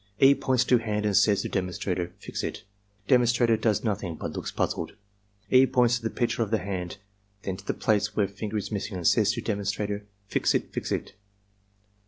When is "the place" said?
7.67-8.15